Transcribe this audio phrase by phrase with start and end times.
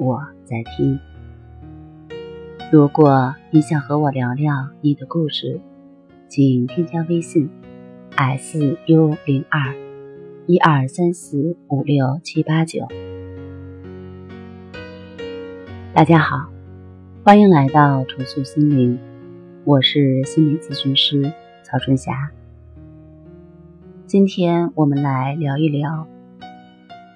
[0.00, 0.98] 我在听。
[2.72, 5.60] 如果你想和我聊聊你的故事，
[6.26, 7.50] 请添加微信
[8.16, 9.74] s u 零二
[10.46, 12.88] 一二三四五六七八九。
[15.92, 16.50] 大家好，
[17.22, 18.98] 欢迎来到重塑心灵，
[19.66, 21.30] 我是心理咨询师
[21.62, 22.30] 曹春霞。
[24.06, 26.08] 今天我们来聊一聊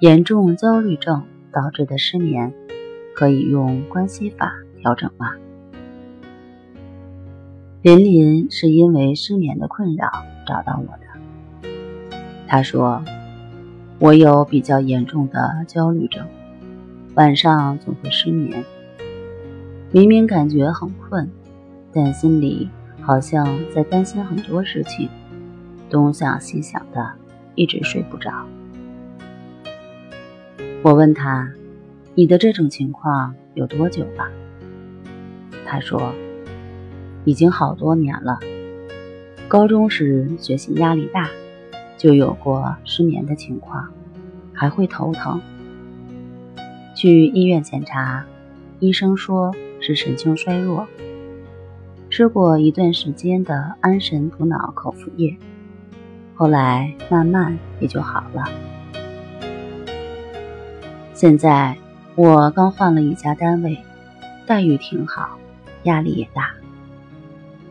[0.00, 2.52] 严重焦虑症导致的失眠。
[3.12, 5.32] 可以用关系法调整吗？
[7.82, 11.68] 林林是因为失眠的困扰找到我的。
[12.46, 13.04] 他说
[14.00, 16.26] ：“我有比较严重的焦虑症，
[17.14, 18.64] 晚上总会失眠。
[19.90, 21.28] 明明感觉很困，
[21.92, 22.70] 但心里
[23.02, 25.10] 好像在担心很多事情，
[25.90, 27.06] 东想西想的，
[27.54, 28.30] 一直睡不着。”
[30.82, 31.50] 我问他。
[32.16, 34.28] 你的这种情况有多久了？
[35.64, 36.12] 他说，
[37.24, 38.40] 已经好多年了。
[39.46, 41.30] 高中时学习压力大，
[41.96, 43.88] 就有过失眠的情况，
[44.52, 45.40] 还会头疼。
[46.96, 48.26] 去医院检查，
[48.80, 50.86] 医生说是神经衰弱。
[52.10, 55.38] 吃过一段时间的安神补脑口服液，
[56.34, 58.44] 后来慢慢也就好了。
[61.20, 61.76] 现在。
[62.14, 63.78] 我刚换了一家单位，
[64.46, 65.38] 待遇挺好，
[65.82, 66.54] 压力也大，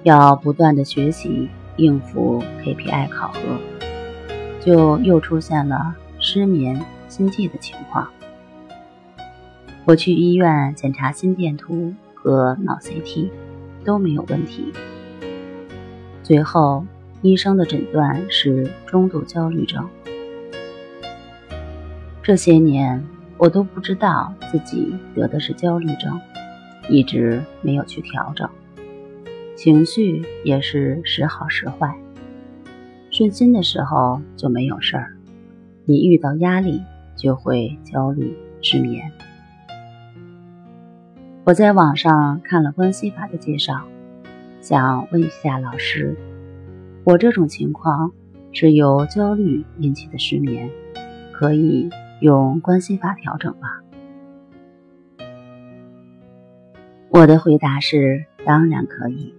[0.03, 3.39] 要不断的学习应付 KPI 考核，
[4.63, 8.07] 就又出现了失眠、心悸的情况。
[9.85, 13.31] 我去医院检查心电图和脑 CT
[13.83, 14.71] 都没有问题，
[16.21, 16.85] 最后
[17.23, 19.89] 医生的诊断是中度焦虑症。
[22.21, 23.03] 这些年。
[23.39, 26.19] 我都不知道自己得的是焦虑症，
[26.89, 28.49] 一直没有去调整，
[29.55, 31.95] 情绪也是时好时坏。
[33.09, 35.15] 顺心的时候就没有事儿，
[35.85, 36.83] 一遇到压力
[37.15, 39.09] 就会焦虑失眠。
[41.45, 43.87] 我在网上看了关系法的介绍，
[44.59, 46.17] 想问一下老师，
[47.05, 48.11] 我这种情况
[48.51, 50.69] 是由焦虑引起的失眠，
[51.31, 51.89] 可以？
[52.19, 53.69] 用关系法调整吗？
[57.09, 59.33] 我的回答是当然可以。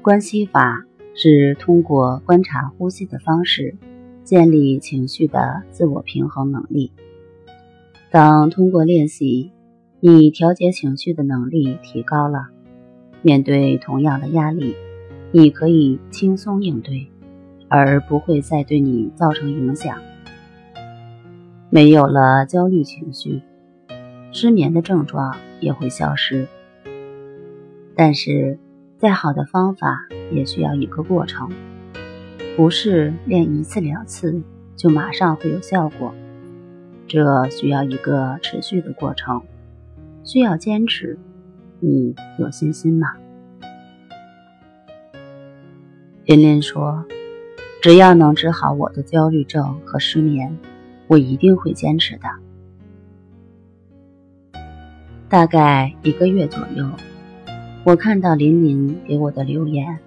[0.00, 3.76] 关系法是通过观察呼吸的方式，
[4.22, 6.92] 建立情绪的自我平衡能力。
[8.10, 9.52] 当通过练习，
[10.00, 12.46] 你调节情绪的能力提高了，
[13.22, 14.76] 面对同样的压力，
[15.32, 17.10] 你可以轻松应对，
[17.68, 19.98] 而不会再对你造成影响。
[21.70, 23.42] 没有了焦虑情绪，
[24.32, 26.48] 失眠的症状也会消失。
[27.94, 28.58] 但是，
[28.96, 31.50] 再好的方法也需要一个过程，
[32.56, 34.40] 不是练一次两次
[34.76, 36.14] 就马上会有效果。
[37.06, 39.42] 这需要一个持续的过程，
[40.24, 41.18] 需要坚持。
[41.80, 43.08] 你有信心吗？
[46.24, 47.04] 琳琳说
[47.82, 50.58] ：“只要能治好我的焦虑症和失眠。”
[51.08, 52.28] 我一定会坚持的。
[55.28, 56.86] 大概一个月左右，
[57.84, 59.98] 我看到林林给我的留言，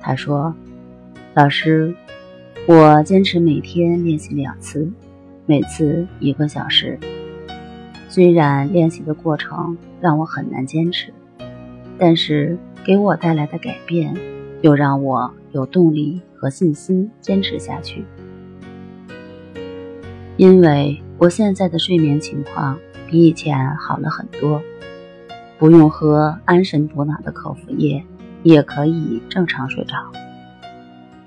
[0.00, 0.54] 他说
[1.34, 1.94] ：“老师，
[2.66, 4.90] 我坚持每天练习两次，
[5.46, 6.98] 每次一个小时。
[8.08, 11.12] 虽然练习的过程让我很难坚持，
[11.98, 14.14] 但是给我带来的改变，
[14.62, 18.04] 又让我有动力和信心坚持下去。”
[20.44, 24.60] 因为我现在的睡眠情况比以前好了很多，
[25.58, 28.04] 不用喝安神补脑的口服液，
[28.42, 29.96] 也可以正常睡着。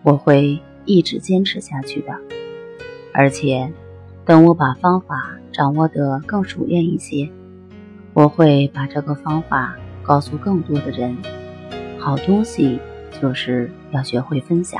[0.04, 2.14] 我会一直坚持下去的，
[3.12, 3.74] 而且
[4.24, 7.28] 等我把方法掌握得更熟练一些，
[8.14, 11.18] 我会把这个方法告诉更多的人。
[11.98, 12.80] 好东西
[13.20, 14.80] 就是要学会分享。